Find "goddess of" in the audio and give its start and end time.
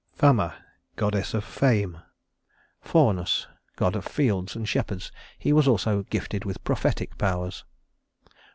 0.95-1.43